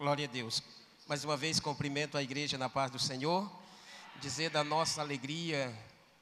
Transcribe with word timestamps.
Glória 0.00 0.24
a 0.24 0.28
Deus. 0.30 0.62
Mais 1.06 1.26
uma 1.26 1.36
vez 1.36 1.60
cumprimento 1.60 2.16
a 2.16 2.22
igreja 2.22 2.56
na 2.56 2.70
paz 2.70 2.90
do 2.90 2.98
Senhor, 2.98 3.46
dizer 4.18 4.48
da 4.48 4.64
nossa 4.64 5.02
alegria 5.02 5.70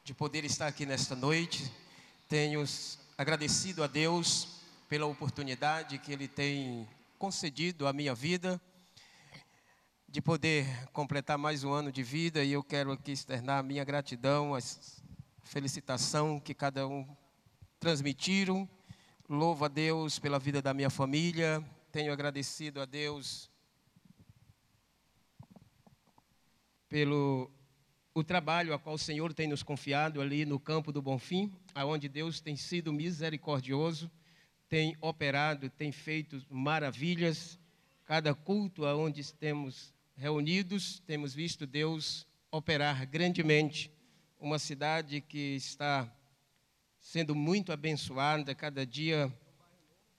de 0.02 0.12
poder 0.12 0.44
estar 0.44 0.66
aqui 0.66 0.84
nesta 0.84 1.14
noite. 1.14 1.72
Tenho 2.28 2.64
agradecido 3.16 3.84
a 3.84 3.86
Deus 3.86 4.48
pela 4.88 5.06
oportunidade 5.06 5.96
que 6.00 6.12
Ele 6.12 6.26
tem 6.26 6.88
concedido 7.20 7.86
à 7.86 7.92
minha 7.92 8.16
vida 8.16 8.60
de 10.08 10.20
poder 10.20 10.66
completar 10.88 11.38
mais 11.38 11.62
um 11.62 11.72
ano 11.72 11.92
de 11.92 12.02
vida 12.02 12.42
e 12.42 12.50
eu 12.50 12.64
quero 12.64 12.90
aqui 12.90 13.12
externar 13.12 13.60
a 13.60 13.62
minha 13.62 13.84
gratidão, 13.84 14.56
a 14.56 14.58
felicitação 15.44 16.40
que 16.40 16.52
cada 16.52 16.84
um 16.88 17.06
transmitiram. 17.78 18.68
Louvo 19.28 19.66
a 19.66 19.68
Deus 19.68 20.18
pela 20.18 20.40
vida 20.40 20.60
da 20.60 20.74
minha 20.74 20.90
família, 20.90 21.64
tenho 21.92 22.12
agradecido 22.12 22.80
a 22.80 22.84
Deus 22.84 23.48
pelo 26.88 27.50
o 28.14 28.24
trabalho 28.24 28.74
a 28.74 28.78
qual 28.78 28.96
o 28.96 28.98
Senhor 28.98 29.32
tem 29.32 29.46
nos 29.46 29.62
confiado 29.62 30.20
ali 30.20 30.44
no 30.44 30.58
campo 30.58 30.90
do 30.90 31.00
Bonfim, 31.00 31.52
aonde 31.74 32.08
Deus 32.08 32.40
tem 32.40 32.56
sido 32.56 32.92
misericordioso, 32.92 34.10
tem 34.68 34.96
operado, 35.00 35.70
tem 35.70 35.92
feito 35.92 36.44
maravilhas. 36.50 37.58
Cada 38.04 38.34
culto 38.34 38.84
aonde 38.86 39.20
estamos 39.20 39.94
reunidos, 40.16 40.98
temos 41.06 41.32
visto 41.32 41.66
Deus 41.66 42.26
operar 42.50 43.06
grandemente. 43.06 43.92
Uma 44.40 44.58
cidade 44.58 45.20
que 45.20 45.54
está 45.54 46.12
sendo 46.98 47.34
muito 47.34 47.72
abençoada, 47.72 48.54
cada 48.54 48.84
dia 48.84 49.32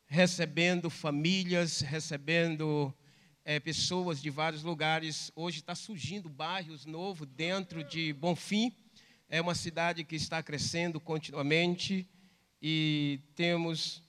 recebendo 0.05 0.89
famílias, 0.89 1.81
recebendo 1.81 2.93
é, 3.49 3.59
pessoas 3.59 4.21
de 4.21 4.29
vários 4.29 4.61
lugares. 4.61 5.31
Hoje 5.35 5.57
está 5.57 5.73
surgindo 5.73 6.29
bairros 6.29 6.85
novos 6.85 7.27
dentro 7.27 7.83
de 7.83 8.13
Bonfim. 8.13 8.71
É 9.27 9.41
uma 9.41 9.55
cidade 9.55 10.03
que 10.03 10.15
está 10.15 10.43
crescendo 10.43 10.99
continuamente 10.99 12.07
e 12.61 13.19
temos 13.35 14.03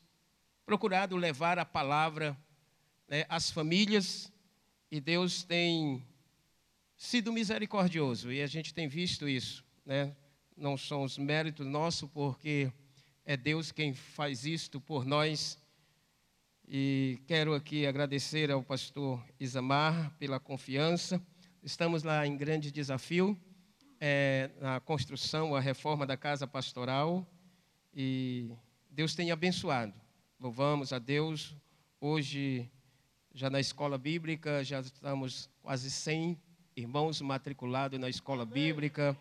procurado 0.67 1.17
levar 1.17 1.59
a 1.59 1.65
palavra 1.65 2.37
né, 3.09 3.25
às 3.31 3.51
famílias 3.51 4.31
e 4.91 5.01
Deus 5.01 5.43
tem 5.43 6.07
sido 6.95 7.33
misericordioso 7.33 8.31
e 8.31 8.43
a 8.43 8.47
gente 8.47 8.75
tem 8.75 8.89
visto 8.89 9.27
isso. 9.27 9.65
Né? 9.87 10.15
Não 10.55 10.77
são 10.77 11.03
os 11.03 11.17
méritos 11.17 11.67
nossos, 11.67 12.11
porque 12.11 12.71
é 13.25 13.39
Deus 13.39 13.73
quem 13.73 13.95
faz 13.95 14.45
isto 14.45 14.79
por 14.79 15.07
nós 15.07 15.59
e 16.73 17.19
quero 17.27 17.53
aqui 17.53 17.85
agradecer 17.85 18.49
ao 18.49 18.63
pastor 18.63 19.21
Isamar 19.41 20.15
pela 20.21 20.39
confiança. 20.39 21.21
Estamos 21.65 22.05
lá 22.05 22.25
em 22.25 22.37
grande 22.37 22.71
desafio 22.71 23.37
é, 24.01 24.51
na 24.61 24.79
construção, 24.79 25.57
a 25.57 25.59
reforma 25.59 26.07
da 26.07 26.17
casa 26.17 26.47
pastoral. 26.47 27.27
E 27.93 28.53
Deus 28.89 29.17
tem 29.17 29.33
abençoado. 29.33 29.93
Louvamos 30.39 30.93
a 30.93 31.01
Deus. 31.01 31.57
Hoje, 32.01 32.71
já 33.35 33.51
na 33.51 33.59
escola 33.59 33.99
bíblica, 33.99 34.63
já 34.63 34.79
estamos 34.79 35.51
quase 35.61 35.91
100 35.91 36.41
irmãos 36.77 37.21
matriculados 37.21 37.99
na 37.99 38.09
escola 38.09 38.47
bíblica. 38.47 39.19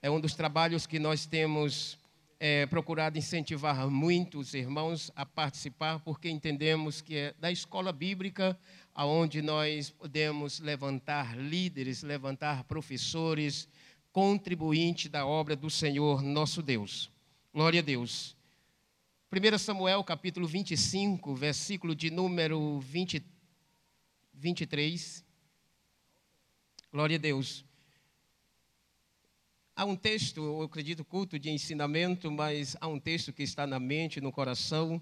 É 0.00 0.10
um 0.10 0.18
dos 0.18 0.34
trabalhos 0.34 0.86
que 0.86 0.98
nós 0.98 1.26
temos 1.26 1.98
é, 2.40 2.66
procurado 2.66 3.18
incentivar 3.18 3.90
muitos 3.90 4.54
irmãos 4.54 5.10
a 5.16 5.26
participar, 5.26 5.98
porque 6.00 6.30
entendemos 6.30 7.00
que 7.00 7.16
é 7.16 7.34
da 7.38 7.50
escola 7.50 7.92
bíblica 7.92 8.58
aonde 8.94 9.42
nós 9.42 9.90
podemos 9.90 10.60
levantar 10.60 11.36
líderes, 11.36 12.02
levantar 12.02 12.64
professores, 12.64 13.68
contribuintes 14.12 15.10
da 15.10 15.26
obra 15.26 15.54
do 15.56 15.70
Senhor 15.70 16.22
nosso 16.22 16.62
Deus. 16.62 17.10
Glória 17.52 17.80
a 17.80 17.82
Deus. 17.82 18.36
1 19.30 19.58
Samuel 19.58 20.02
capítulo 20.04 20.46
25, 20.46 21.34
versículo 21.34 21.94
de 21.94 22.10
número 22.10 22.80
20, 22.80 23.22
23. 24.32 25.24
Glória 26.90 27.16
a 27.16 27.20
Deus. 27.20 27.67
Há 29.78 29.84
um 29.84 29.94
texto, 29.94 30.40
eu 30.40 30.62
acredito, 30.62 31.04
culto 31.04 31.38
de 31.38 31.50
ensinamento, 31.50 32.32
mas 32.32 32.76
há 32.80 32.88
um 32.88 32.98
texto 32.98 33.32
que 33.32 33.44
está 33.44 33.64
na 33.64 33.78
mente, 33.78 34.20
no 34.20 34.32
coração, 34.32 35.00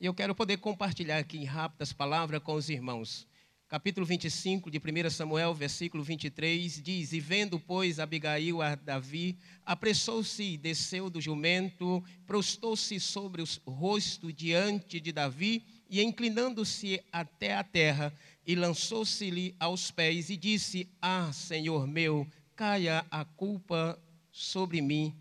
e 0.00 0.06
eu 0.06 0.12
quero 0.12 0.34
poder 0.34 0.56
compartilhar 0.56 1.18
aqui 1.18 1.38
em 1.38 1.44
rápidas 1.44 1.92
palavras 1.92 2.42
com 2.42 2.54
os 2.54 2.68
irmãos. 2.68 3.28
Capítulo 3.68 4.04
25 4.04 4.72
de 4.72 4.78
1 4.78 5.10
Samuel, 5.10 5.54
versículo 5.54 6.02
23, 6.02 6.82
diz: 6.82 7.12
E 7.12 7.20
vendo, 7.20 7.60
pois, 7.60 8.00
Abigail 8.00 8.60
a 8.60 8.74
Davi, 8.74 9.38
apressou-se 9.64 10.42
e 10.42 10.58
desceu 10.58 11.08
do 11.08 11.20
jumento, 11.20 12.02
prostou-se 12.26 12.98
sobre 12.98 13.40
o 13.40 13.70
rosto 13.70 14.32
diante 14.32 14.98
de 14.98 15.12
Davi, 15.12 15.62
e 15.88 16.02
inclinando-se 16.02 17.00
até 17.12 17.54
a 17.54 17.62
terra, 17.62 18.12
e 18.44 18.56
lançou-se-lhe 18.56 19.54
aos 19.60 19.92
pés, 19.92 20.28
e 20.28 20.36
disse: 20.36 20.88
Ah, 21.00 21.30
Senhor 21.32 21.86
meu, 21.86 22.26
caia 22.56 23.06
a 23.08 23.24
culpa 23.24 23.96
sobre 24.38 24.80
mim, 24.80 25.12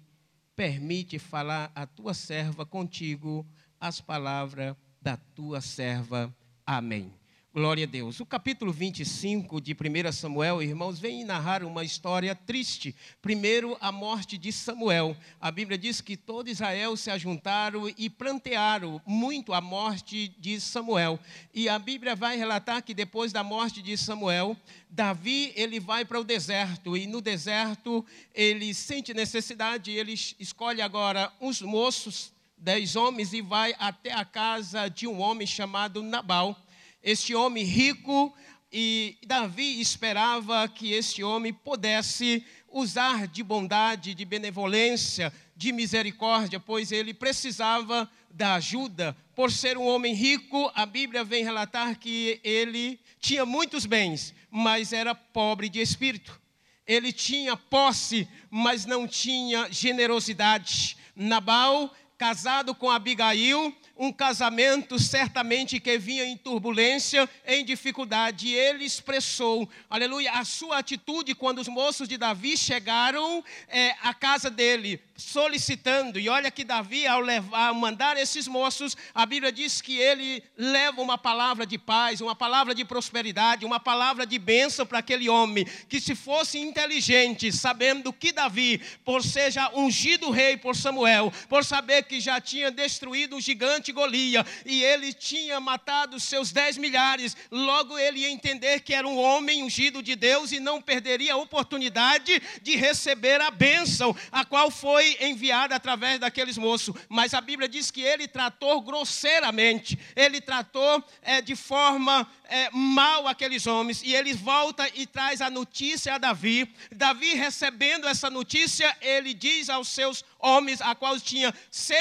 permite 0.55 1.17
falar 1.17 1.71
a 1.73 1.87
tua 1.87 2.13
serva 2.13 2.67
contigo 2.67 3.43
as 3.79 3.99
palavras 3.99 4.75
da 5.01 5.17
tua 5.17 5.59
serva. 5.59 6.31
Amém. 6.63 7.16
Glória 7.57 7.85
a 7.85 7.87
Deus. 7.87 8.19
O 8.19 8.25
capítulo 8.27 8.71
25 8.71 9.59
de 9.59 9.73
1 9.73 10.11
Samuel, 10.11 10.61
irmãos, 10.61 10.99
vem 10.99 11.23
narrar 11.23 11.63
uma 11.63 11.83
história 11.83 12.35
triste. 12.35 12.95
Primeiro, 13.19 13.75
a 13.81 13.91
morte 13.91 14.37
de 14.37 14.51
Samuel. 14.51 15.17
A 15.41 15.49
Bíblia 15.49 15.75
diz 15.75 15.99
que 15.99 16.15
todo 16.15 16.51
Israel 16.51 16.95
se 16.95 17.09
ajuntaram 17.09 17.91
e 17.97 18.11
plantearam 18.11 19.01
muito 19.07 19.55
a 19.55 19.59
morte 19.59 20.27
de 20.37 20.61
Samuel. 20.61 21.19
E 21.51 21.67
a 21.67 21.79
Bíblia 21.79 22.15
vai 22.15 22.37
relatar 22.37 22.83
que 22.83 22.93
depois 22.93 23.33
da 23.33 23.43
morte 23.43 23.81
de 23.81 23.97
Samuel, 23.97 24.55
Davi 24.87 25.51
ele 25.55 25.79
vai 25.79 26.05
para 26.05 26.19
o 26.19 26.23
deserto 26.23 26.95
e 26.95 27.07
no 27.07 27.21
deserto 27.21 28.05
ele 28.35 28.71
sente 28.71 29.15
necessidade, 29.15 29.89
ele 29.89 30.13
escolhe 30.13 30.79
agora 30.79 31.33
uns 31.41 31.63
moços, 31.63 32.31
dez 32.55 32.95
homens 32.95 33.33
e 33.33 33.41
vai 33.41 33.73
até 33.79 34.11
a 34.13 34.23
casa 34.23 34.87
de 34.87 35.07
um 35.07 35.19
homem 35.19 35.47
chamado 35.47 36.03
Nabal 36.03 36.55
este 37.01 37.33
homem 37.35 37.63
rico, 37.63 38.33
e 38.71 39.17
Davi 39.25 39.79
esperava 39.79 40.67
que 40.67 40.91
este 40.91 41.23
homem 41.23 41.53
pudesse 41.53 42.45
usar 42.69 43.27
de 43.27 43.41
bondade, 43.41 44.13
de 44.13 44.25
benevolência, 44.25 45.31
de 45.55 45.71
misericórdia, 45.71 46.59
pois 46.59 46.91
ele 46.91 47.13
precisava 47.13 48.09
da 48.29 48.55
ajuda. 48.55 49.15
Por 49.35 49.51
ser 49.51 49.77
um 49.77 49.87
homem 49.87 50.13
rico, 50.13 50.71
a 50.75 50.85
Bíblia 50.85 51.23
vem 51.23 51.43
relatar 51.43 51.97
que 51.97 52.39
ele 52.43 52.99
tinha 53.19 53.45
muitos 53.45 53.85
bens, 53.85 54.33
mas 54.51 54.93
era 54.93 55.15
pobre 55.15 55.69
de 55.69 55.79
espírito. 55.79 56.39
Ele 56.85 57.11
tinha 57.11 57.57
posse, 57.57 58.27
mas 58.49 58.85
não 58.85 59.07
tinha 59.07 59.71
generosidade. 59.71 60.97
Nabal, 61.15 61.93
casado 62.17 62.73
com 62.73 62.89
Abigail, 62.89 63.75
um 63.95 64.11
casamento 64.11 64.97
certamente 64.99 65.79
que 65.79 65.97
vinha 65.97 66.25
em 66.25 66.35
turbulência, 66.35 67.29
em 67.45 67.63
dificuldade. 67.63 68.47
E 68.47 68.53
ele 68.55 68.83
expressou, 68.85 69.69
aleluia, 69.89 70.31
a 70.33 70.43
sua 70.43 70.79
atitude 70.79 71.35
quando 71.35 71.59
os 71.59 71.67
moços 71.67 72.07
de 72.07 72.17
Davi 72.17 72.57
chegaram 72.57 73.43
é, 73.67 73.95
à 74.01 74.13
casa 74.13 74.49
dele, 74.49 74.99
solicitando. 75.15 76.19
E 76.19 76.27
olha 76.27 76.49
que 76.49 76.63
Davi, 76.63 77.05
ao 77.05 77.21
levar, 77.21 77.73
mandar 77.73 78.17
esses 78.17 78.47
moços, 78.47 78.97
a 79.13 79.25
Bíblia 79.25 79.51
diz 79.51 79.81
que 79.81 79.97
ele 79.97 80.43
leva 80.57 81.01
uma 81.01 81.17
palavra 81.17 81.65
de 81.65 81.77
paz, 81.77 82.21
uma 82.21 82.35
palavra 82.35 82.73
de 82.73 82.83
prosperidade, 82.83 83.65
uma 83.65 83.79
palavra 83.79 84.25
de 84.25 84.39
bênção 84.39 84.85
para 84.85 84.99
aquele 84.99 85.29
homem, 85.29 85.65
que 85.87 85.99
se 85.99 86.15
fosse 86.15 86.57
inteligente, 86.59 87.51
sabendo 87.51 88.11
que 88.11 88.31
Davi, 88.31 88.81
por 89.03 89.23
ser 89.23 89.51
já 89.51 89.71
ungido 89.75 90.31
rei 90.31 90.57
por 90.57 90.75
Samuel, 90.75 91.31
por 91.47 91.63
saber 91.63 92.06
que 92.07 92.19
já 92.19 92.39
tinha 92.41 92.71
destruído 92.71 93.35
o 93.35 93.41
gigante 93.41 93.91
Golia, 93.91 94.45
e 94.65 94.83
ele 94.83 95.13
tinha 95.13 95.59
matado 95.59 96.19
seus 96.19 96.51
dez 96.51 96.77
milhares, 96.77 97.35
logo 97.51 97.97
ele 97.99 98.21
ia 98.21 98.29
entender 98.29 98.79
que 98.79 98.93
era 98.93 99.07
um 99.07 99.17
homem 99.17 99.63
ungido 99.63 100.01
de 100.01 100.15
Deus 100.15 100.51
e 100.51 100.59
não 100.59 100.81
perderia 100.81 101.33
a 101.33 101.37
oportunidade 101.37 102.41
de 102.61 102.75
receber 102.75 103.41
a 103.41 103.51
bênção, 103.51 104.15
a 104.31 104.45
qual 104.45 104.71
foi 104.71 105.17
enviada 105.21 105.75
através 105.75 106.19
daqueles 106.19 106.57
moços. 106.57 106.95
Mas 107.09 107.33
a 107.33 107.41
Bíblia 107.41 107.67
diz 107.67 107.91
que 107.91 108.01
ele 108.01 108.27
tratou 108.27 108.81
grosseiramente, 108.81 109.99
ele 110.15 110.39
tratou 110.39 111.03
é, 111.21 111.41
de 111.41 111.55
forma 111.55 112.27
é, 112.45 112.69
mal 112.71 113.27
aqueles 113.27 113.67
homens, 113.67 114.01
e 114.03 114.15
ele 114.15 114.33
volta 114.33 114.89
e 114.95 115.05
traz 115.05 115.41
a 115.41 115.49
notícia 115.49 116.15
a 116.15 116.17
Davi. 116.17 116.73
Davi, 116.91 117.33
recebendo 117.33 118.07
essa 118.07 118.29
notícia, 118.29 118.95
ele 119.01 119.33
diz 119.33 119.69
aos 119.69 119.89
seus 119.89 120.23
homens, 120.39 120.81
a 120.81 120.95
qual 120.95 121.19
tinha 121.19 121.53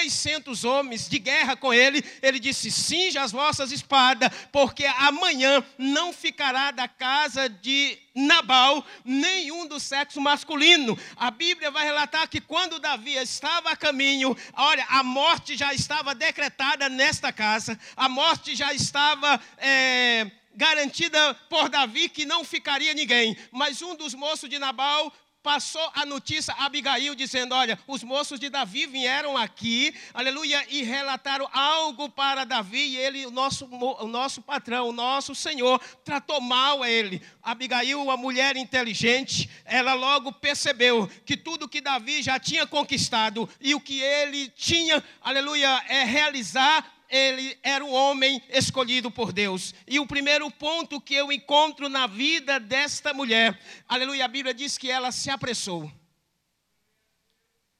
600 0.03 0.65
homens 0.65 1.09
de 1.09 1.19
guerra 1.19 1.57
com 1.57 1.73
ele, 1.73 2.05
ele 2.23 2.39
disse: 2.39 2.71
cinja 2.71 3.23
as 3.23 3.33
vossas 3.33 3.73
espadas, 3.73 4.31
porque 4.53 4.85
amanhã 4.85 5.65
não 5.79 6.13
ficará 6.13 6.71
da 6.71 6.87
casa 6.87 7.49
de 7.49 7.99
Nabal 8.15 8.85
nenhum 9.05 9.67
do 9.67 9.81
sexo 9.81 10.21
masculino. 10.21 10.99
A 11.17 11.31
Bíblia 11.31 11.71
vai 11.71 11.85
relatar 11.85 12.29
que 12.29 12.41
quando 12.41 12.79
Davi 12.79 13.15
estava 13.15 13.71
a 13.71 13.77
caminho, 13.77 14.37
olha, 14.55 14.85
a 14.89 15.03
morte 15.03 15.57
já 15.57 15.73
estava 15.73 16.15
decretada 16.15 16.89
nesta 16.89 17.33
casa, 17.33 17.79
a 17.97 18.09
morte 18.09 18.55
já 18.55 18.73
estava. 18.73 19.41
É, 19.59 20.31
garantida 20.59 21.35
por 21.51 21.69
Davi 21.69 22.09
que 22.09 22.25
não 22.25 22.43
ficaria 22.43 22.95
ninguém. 22.95 23.37
Mas 23.53 23.83
um 23.83 23.95
dos 23.95 24.15
moços 24.15 24.49
de 24.49 24.59
Nabal 24.59 25.13
passou 25.47 25.93
a 25.95 26.05
notícia 26.05 26.53
a 26.55 26.65
Abigail, 26.65 27.15
dizendo: 27.15 27.55
Olha, 27.55 27.79
os 27.87 28.03
moços 28.03 28.41
de 28.41 28.51
Davi 28.51 28.85
vieram 28.85 29.37
aqui, 29.37 29.95
aleluia, 30.13 30.67
e 30.69 30.83
relataram 30.83 31.49
algo 31.53 32.09
para 32.09 32.43
Davi, 32.43 32.81
e 32.81 32.97
ele, 32.97 33.25
o 33.25 33.31
nosso, 33.31 33.65
o 33.67 34.09
nosso 34.09 34.43
patrão, 34.43 34.89
o 34.89 34.93
nosso 34.93 35.37
Senhor, 35.37 35.81
tratou 36.05 36.41
mal 36.41 36.83
a 36.83 36.91
ele. 36.91 37.23
Abigail, 37.41 38.03
uma 38.03 38.17
mulher 38.17 38.57
inteligente, 38.57 39.49
ela 39.65 39.95
logo 39.95 40.33
percebeu 40.33 41.09
que 41.25 41.37
tudo 41.37 41.69
que 41.69 41.81
Davi 41.81 42.25
já 42.25 42.41
tinha 42.41 42.67
conquistado 42.67 43.49
e 43.61 43.73
o 43.73 43.81
que 43.81 44.01
ele 44.01 44.49
tinha, 44.49 45.01
aleluia, 45.23 45.81
é 45.87 46.03
realizar 46.03 46.96
ele 47.09 47.59
era 47.63 47.85
um 47.85 47.93
homem 47.93 48.43
escolhido 48.49 49.11
por 49.11 49.33
Deus. 49.33 49.75
E 49.87 49.99
o 49.99 50.07
primeiro 50.07 50.51
ponto 50.51 51.01
que 51.01 51.15
eu 51.15 51.31
encontro 51.33 51.89
na 51.89 52.07
vida 52.07 52.59
desta 52.59 53.15
mulher, 53.15 53.59
aleluia, 53.89 54.25
a 54.25 54.29
Bíblia 54.29 54.55
diz 54.55 54.77
que 54.77 54.91
ela 54.91 55.13
se 55.13 55.31
apressou. 55.31 55.91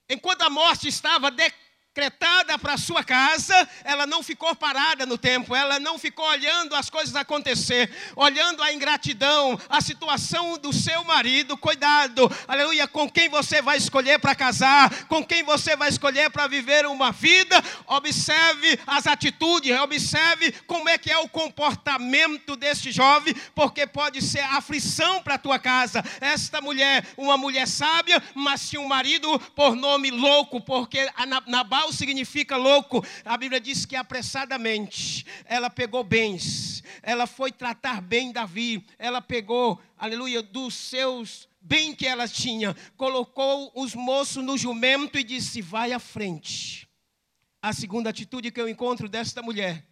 Enquanto 0.09 0.43
a 0.43 0.51
morte 0.51 0.87
estava 0.89 1.31
declarada, 1.31 1.66
decretada 1.97 2.59
para 2.59 2.77
sua 2.77 3.03
casa, 3.03 3.67
ela 3.83 4.07
não 4.07 4.23
ficou 4.23 4.55
parada 4.55 5.07
no 5.07 5.17
tempo, 5.17 5.57
ela 5.57 5.81
não 5.81 5.99
ficou 5.99 6.27
olhando 6.27 6.75
as 6.75 6.91
coisas 6.91 7.17
acontecer, 7.17 7.91
olhando 8.15 8.63
a 8.63 8.71
ingratidão, 8.71 9.59
a 9.67 9.81
situação 9.81 10.59
do 10.59 10.75
seu 10.75 11.03
marido. 11.05 11.57
Cuidado, 11.57 12.31
aleluia, 12.47 12.87
com 12.87 13.09
quem 13.09 13.31
você 13.31 13.63
vai 13.63 13.79
escolher 13.79 14.19
para 14.19 14.35
casar, 14.35 15.07
com 15.07 15.25
quem 15.25 15.43
você 15.43 15.75
vai 15.75 15.89
escolher 15.89 16.29
para 16.29 16.47
viver 16.47 16.85
uma 16.85 17.11
vida. 17.13 17.63
Observe 17.87 18.79
as 18.87 19.07
atitudes, 19.07 19.75
observe 19.81 20.53
como 20.67 20.91
é 20.91 20.99
que 20.99 21.11
é 21.11 21.17
o 21.17 21.29
comportamento 21.31 22.57
deste 22.57 22.93
jovem, 22.93 23.35
porque 23.55 23.87
pode 23.87 24.21
ser 24.21 24.41
aflição 24.41 25.23
para 25.23 25.37
a 25.37 25.39
tua 25.39 25.59
casa. 25.59 26.05
Esta 26.21 26.61
mulher, 26.61 27.07
uma 27.17 27.39
mulher 27.39 27.67
sábia, 27.67 28.23
mas 28.35 28.69
tinha 28.69 28.83
um 28.83 28.89
marido 28.89 29.39
por 29.55 29.75
nome 29.75 30.11
louco, 30.11 30.61
porque 30.61 31.09
Nabal 31.47 31.86
Significa 31.93 32.57
louco. 32.57 33.05
A 33.25 33.37
Bíblia 33.37 33.61
diz 33.61 33.85
que 33.85 33.97
apressadamente 33.97 35.25
ela 35.45 35.71
pegou 35.71 36.03
bens, 36.05 36.83
ela 37.03 37.27
foi 37.27 37.53
tratar 37.53 38.01
bem 38.01 38.33
Davi, 38.33 38.85
ela 38.99 39.21
pegou, 39.21 39.81
aleluia, 39.97 40.43
dos 40.43 40.75
seus 40.75 41.49
bem 41.61 41.95
que 41.95 42.07
ela 42.07 42.29
tinha, 42.29 42.77
colocou 42.97 43.73
os 43.75 43.95
moços 43.95 44.45
no 44.45 44.57
jumento 44.57 45.19
e 45.19 45.25
disse: 45.25 45.61
Vai 45.61 45.93
à 45.93 45.99
frente. 45.99 46.89
A 47.61 47.73
segunda 47.73 48.11
atitude 48.11 48.53
que 48.53 48.61
eu 48.61 48.69
encontro 48.69 49.09
desta 49.09 49.43
mulher, 49.43 49.85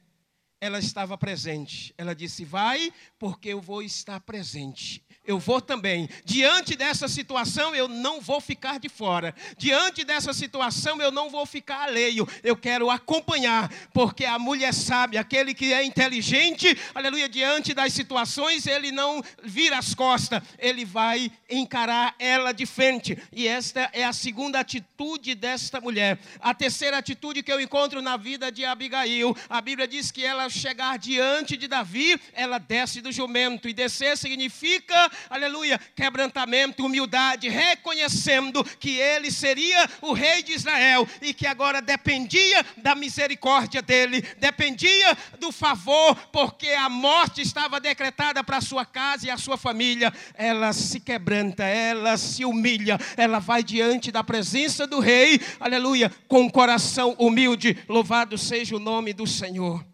ela 0.64 0.78
estava 0.78 1.18
presente. 1.18 1.94
Ela 1.98 2.14
disse: 2.14 2.42
Vai, 2.42 2.90
porque 3.18 3.50
eu 3.50 3.60
vou 3.60 3.82
estar 3.82 4.18
presente 4.20 5.04
eu 5.26 5.38
vou 5.38 5.60
também. 5.60 6.08
Diante 6.24 6.76
dessa 6.76 7.08
situação, 7.08 7.74
eu 7.74 7.88
não 7.88 8.20
vou 8.20 8.40
ficar 8.40 8.78
de 8.78 8.88
fora. 8.88 9.34
Diante 9.56 10.04
dessa 10.04 10.32
situação, 10.32 11.00
eu 11.00 11.10
não 11.10 11.30
vou 11.30 11.46
ficar 11.46 11.84
alheio. 11.84 12.28
Eu 12.42 12.56
quero 12.56 12.90
acompanhar, 12.90 13.72
porque 13.92 14.24
a 14.24 14.38
mulher 14.38 14.74
sabe, 14.74 15.16
aquele 15.16 15.54
que 15.54 15.72
é 15.72 15.82
inteligente, 15.82 16.76
aleluia, 16.94 17.28
diante 17.28 17.72
das 17.72 17.92
situações, 17.92 18.66
ele 18.66 18.92
não 18.92 19.22
vira 19.42 19.78
as 19.78 19.94
costas, 19.94 20.42
ele 20.58 20.84
vai 20.84 21.32
encarar 21.48 22.14
ela 22.18 22.52
de 22.52 22.66
frente. 22.66 23.16
E 23.32 23.48
esta 23.48 23.88
é 23.92 24.04
a 24.04 24.12
segunda 24.12 24.60
atitude 24.60 25.34
desta 25.34 25.80
mulher. 25.80 26.18
A 26.40 26.52
terceira 26.52 26.98
atitude 26.98 27.42
que 27.42 27.52
eu 27.52 27.60
encontro 27.60 28.02
na 28.02 28.16
vida 28.16 28.52
de 28.52 28.64
Abigail, 28.64 29.34
a 29.48 29.60
Bíblia 29.60 29.88
diz 29.88 30.10
que 30.10 30.24
ela 30.24 30.50
chegar 30.58 30.98
diante 30.98 31.56
de 31.56 31.68
Davi, 31.68 32.20
ela 32.32 32.58
desce 32.58 33.00
do 33.00 33.12
jumento, 33.12 33.68
e 33.68 33.72
descer 33.72 34.16
significa 34.16 35.10
aleluia, 35.28 35.80
quebrantamento, 35.94 36.84
humildade, 36.84 37.48
reconhecendo 37.48 38.64
que 38.78 38.96
ele 38.96 39.30
seria 39.30 39.88
o 40.00 40.12
rei 40.12 40.42
de 40.42 40.52
Israel 40.52 41.06
e 41.20 41.34
que 41.34 41.46
agora 41.46 41.80
dependia 41.80 42.64
da 42.76 42.94
misericórdia 42.94 43.82
dele, 43.82 44.22
dependia 44.38 45.16
do 45.38 45.50
favor, 45.52 46.14
porque 46.32 46.68
a 46.70 46.88
morte 46.88 47.42
estava 47.42 47.80
decretada 47.80 48.42
para 48.42 48.58
a 48.58 48.62
sua 48.62 48.84
casa 48.84 49.26
e 49.26 49.30
a 49.30 49.36
sua 49.36 49.56
família. 49.56 50.12
Ela 50.34 50.72
se 50.72 51.00
quebranta, 51.00 51.64
ela 51.64 52.16
se 52.16 52.44
humilha, 52.44 52.98
ela 53.16 53.38
vai 53.38 53.62
diante 53.62 54.10
da 54.10 54.22
presença 54.24 54.86
do 54.86 55.00
rei, 55.00 55.40
aleluia, 55.58 56.10
com 56.28 56.42
um 56.42 56.50
coração 56.50 57.14
humilde. 57.18 57.78
Louvado 57.88 58.38
seja 58.38 58.76
o 58.76 58.80
nome 58.80 59.12
do 59.12 59.26
Senhor. 59.26 59.93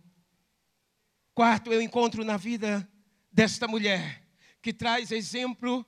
Quarto, 1.40 1.72
eu 1.72 1.80
encontro 1.80 2.22
na 2.22 2.36
vida 2.36 2.86
desta 3.32 3.66
mulher 3.66 4.22
que 4.60 4.74
traz 4.74 5.10
exemplo 5.10 5.86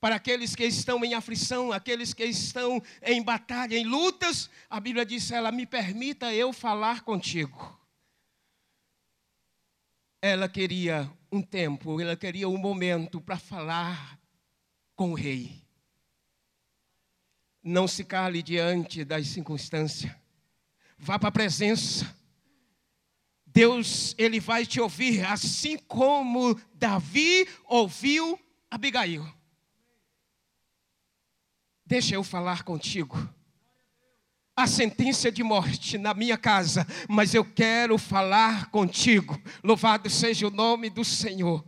para 0.00 0.14
aqueles 0.14 0.56
que 0.56 0.64
estão 0.64 1.04
em 1.04 1.12
aflição, 1.12 1.70
aqueles 1.70 2.14
que 2.14 2.24
estão 2.24 2.82
em 3.02 3.22
batalha, 3.22 3.76
em 3.76 3.84
lutas. 3.84 4.48
A 4.70 4.80
Bíblia 4.80 5.04
diz: 5.04 5.30
ela 5.30 5.52
me 5.52 5.66
permita 5.66 6.32
eu 6.32 6.54
falar 6.54 7.02
contigo. 7.02 7.78
Ela 10.22 10.48
queria 10.48 11.12
um 11.30 11.42
tempo, 11.42 12.00
ela 12.00 12.16
queria 12.16 12.48
um 12.48 12.56
momento 12.56 13.20
para 13.20 13.36
falar 13.36 14.18
com 14.96 15.10
o 15.10 15.14
rei. 15.14 15.62
Não 17.62 17.86
se 17.86 18.04
cale 18.04 18.42
diante 18.42 19.04
das 19.04 19.26
circunstâncias. 19.26 20.10
Vá 20.96 21.18
para 21.18 21.28
a 21.28 21.32
presença 21.32 22.21
Deus, 23.52 24.14
ele 24.16 24.40
vai 24.40 24.64
te 24.64 24.80
ouvir, 24.80 25.24
assim 25.26 25.76
como 25.76 26.58
Davi 26.74 27.46
ouviu 27.66 28.40
Abigail. 28.70 29.22
Deixa 31.84 32.14
eu 32.14 32.24
falar 32.24 32.62
contigo. 32.62 33.16
A 34.56 34.66
sentença 34.66 35.30
de 35.30 35.42
morte 35.42 35.98
na 35.98 36.14
minha 36.14 36.38
casa, 36.38 36.86
mas 37.08 37.34
eu 37.34 37.44
quero 37.44 37.98
falar 37.98 38.70
contigo. 38.70 39.38
Louvado 39.62 40.08
seja 40.08 40.46
o 40.46 40.50
nome 40.50 40.88
do 40.88 41.04
Senhor. 41.04 41.62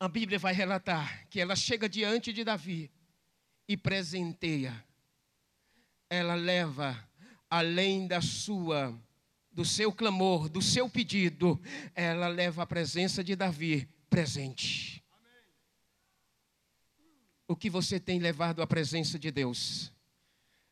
A 0.00 0.08
Bíblia 0.08 0.38
vai 0.40 0.52
relatar 0.52 1.28
que 1.28 1.40
ela 1.40 1.54
chega 1.54 1.88
diante 1.88 2.32
de 2.32 2.42
Davi 2.42 2.90
e 3.68 3.76
presenteia. 3.76 4.84
Ela 6.10 6.34
leva 6.34 7.08
além 7.52 8.06
da 8.06 8.22
sua 8.22 8.98
do 9.52 9.62
seu 9.62 9.92
clamor, 9.92 10.48
do 10.48 10.62
seu 10.62 10.88
pedido, 10.88 11.60
ela 11.94 12.26
leva 12.26 12.62
a 12.62 12.66
presença 12.66 13.22
de 13.22 13.36
Davi 13.36 13.86
presente. 14.08 15.04
O 17.46 17.54
que 17.54 17.68
você 17.68 18.00
tem 18.00 18.18
levado 18.18 18.62
à 18.62 18.66
presença 18.66 19.18
de 19.18 19.30
Deus? 19.30 19.92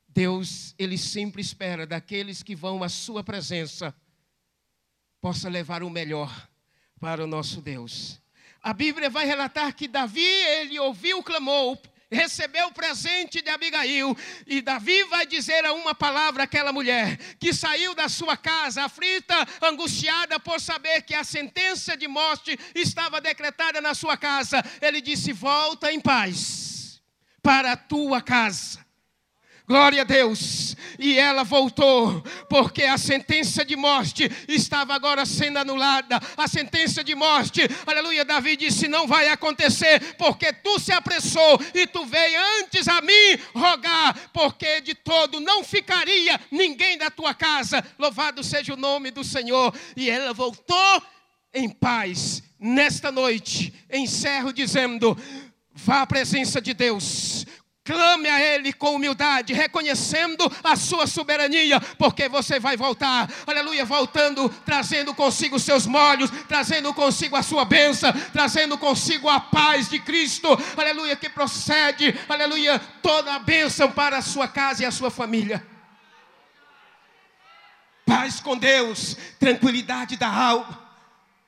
Deus, 0.09 0.75
ele 0.79 0.97
sempre 0.97 1.43
espera 1.43 1.87
daqueles 1.87 2.43
que 2.43 2.57
vão 2.57 2.83
à 2.83 2.89
sua 2.89 3.23
presença 3.23 3.95
possa 5.21 5.51
levar 5.51 5.83
o 5.83 5.91
melhor 5.91 6.49
para 6.99 7.23
o 7.23 7.27
nosso 7.27 7.61
Deus. 7.61 8.19
A 8.63 8.73
Bíblia 8.73 9.11
vai 9.11 9.27
relatar 9.27 9.75
que 9.77 9.87
Davi, 9.87 10.25
ele 10.25 10.79
ouviu 10.79 11.19
o 11.19 11.23
clamor, 11.23 11.77
recebeu 12.11 12.69
o 12.69 12.73
presente 12.73 13.41
de 13.41 13.49
Abigail. 13.51 14.17
E 14.47 14.61
Davi 14.61 15.05
vai 15.05 15.27
dizer 15.27 15.65
a 15.65 15.73
uma 15.73 15.95
palavra 15.95 16.45
àquela 16.45 16.73
mulher 16.73 17.17
que 17.39 17.53
saiu 17.53 17.95
da 17.95 18.09
sua 18.09 18.37
casa, 18.37 18.85
aflita, 18.85 19.35
angustiada 19.63 20.41
por 20.41 20.61
saber 20.61 21.03
que 21.03 21.15
a 21.15 21.25
sentença 21.25 21.97
de 21.97 22.09
morte 22.09 22.59
estava 22.75 23.21
decretada 23.21 23.81
na 23.81 23.95
sua 23.95 24.17
casa. 24.17 24.63
Ele 24.81 25.01
disse: 25.01 25.33
Volta 25.33 25.93
em 25.93 26.01
paz 26.01 27.01
para 27.43 27.73
a 27.73 27.77
tua 27.77 28.21
casa. 28.21 28.90
Glória 29.71 30.01
a 30.01 30.05
Deus. 30.05 30.75
E 30.99 31.17
ela 31.17 31.45
voltou, 31.45 32.21
porque 32.49 32.83
a 32.83 32.99
sentença 32.99 33.65
de 33.65 33.77
morte 33.77 34.29
estava 34.49 34.93
agora 34.95 35.25
sendo 35.25 35.59
anulada. 35.59 36.21
A 36.37 36.49
sentença 36.49 37.05
de 37.05 37.15
morte, 37.15 37.61
aleluia. 37.87 38.25
Davi 38.25 38.57
disse: 38.57 38.89
Não 38.89 39.07
vai 39.07 39.29
acontecer, 39.29 40.17
porque 40.17 40.53
tu 40.53 40.81
se 40.81 40.91
apressou 40.91 41.57
e 41.73 41.87
tu 41.87 42.05
veio 42.05 42.41
antes 42.59 42.89
a 42.89 43.01
mim 43.01 43.39
rogar, 43.55 44.31
porque 44.33 44.81
de 44.81 44.93
todo 44.93 45.39
não 45.39 45.63
ficaria 45.63 46.41
ninguém 46.51 46.99
da 46.99 47.09
tua 47.09 47.33
casa. 47.33 47.81
Louvado 47.97 48.43
seja 48.43 48.75
o 48.75 48.77
nome 48.77 49.13
do 49.13 49.23
Senhor. 49.23 49.73
E 49.97 50.11
ela 50.11 50.35
voltou 50.35 51.03
em 51.55 51.69
paz. 51.69 52.43
Nesta 52.59 53.13
noite, 53.13 53.73
encerro 53.89 54.53
dizendo: 54.53 55.17
Vá 55.73 56.03
à 56.03 56.07
presença 56.09 56.61
de 56.61 56.75
Deus 56.75 57.47
Clame 57.83 58.29
a 58.29 58.39
Ele 58.39 58.75
com 58.75 58.95
humildade, 58.95 59.55
reconhecendo 59.55 60.51
a 60.63 60.77
sua 60.77 61.07
soberania, 61.07 61.81
porque 61.99 62.29
você 62.29 62.61
vai 62.61 62.77
voltar, 62.77 63.29
aleluia, 63.47 63.87
voltando, 63.87 64.51
trazendo 64.67 65.15
consigo 65.15 65.57
os 65.57 65.63
seus 65.63 65.87
molhos, 65.87 66.31
trazendo 66.47 66.93
consigo 66.93 67.37
a 67.37 67.43
sua 67.43 67.65
bênção, 67.65 68.13
trazendo 68.33 68.77
consigo 68.77 69.31
a 69.31 69.41
paz 69.41 69.89
de 69.89 69.99
Cristo, 69.99 70.49
aleluia, 70.77 71.17
que 71.17 71.31
procede, 71.31 72.15
aleluia, 72.29 72.79
toda 73.03 73.35
a 73.35 73.39
bênção 73.39 73.91
para 73.91 74.19
a 74.19 74.23
sua 74.23 74.47
casa 74.47 74.83
e 74.83 74.87
a 74.87 74.91
sua 74.91 75.11
família. 75.11 75.67
Paz 78.05 78.41
com 78.41 78.59
Deus, 78.59 79.17
tranquilidade 79.39 80.17
da 80.19 80.29
alma. 80.29 80.90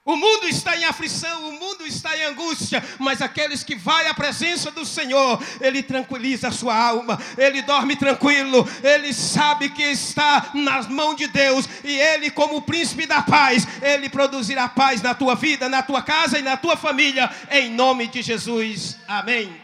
O 0.04 0.16
mundo 0.16 0.48
está 0.48 0.76
em 0.76 0.84
aflição, 0.84 1.48
o 1.48 1.52
mundo 1.52 1.86
está 1.86 2.16
em 2.16 2.24
angústia, 2.24 2.82
mas 2.98 3.22
aqueles 3.22 3.62
que 3.62 3.76
vai 3.76 4.08
à 4.08 4.14
presença 4.14 4.68
do 4.68 4.84
Senhor, 4.84 5.40
ele 5.60 5.80
tranquiliza 5.80 6.48
a 6.48 6.52
sua 6.52 6.76
alma, 6.76 7.16
ele 7.38 7.62
dorme 7.62 7.94
tranquilo, 7.94 8.68
ele 8.82 9.14
sabe 9.14 9.70
que 9.70 9.82
está 9.84 10.50
nas 10.54 10.88
mãos 10.88 11.14
de 11.14 11.28
Deus 11.28 11.68
e 11.84 11.96
ele, 11.96 12.32
como 12.32 12.62
príncipe 12.62 13.06
da 13.06 13.22
paz, 13.22 13.64
ele 13.80 14.08
produzirá 14.08 14.68
paz 14.68 15.00
na 15.00 15.14
tua 15.14 15.36
vida, 15.36 15.68
na 15.68 15.84
tua 15.84 16.02
casa 16.02 16.36
e 16.36 16.42
na 16.42 16.56
tua 16.56 16.76
família, 16.76 17.30
em 17.48 17.70
nome 17.70 18.08
de 18.08 18.22
Jesus. 18.22 18.96
Amém. 19.06 19.54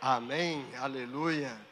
Amém. 0.00 0.64
Aleluia. 0.80 1.71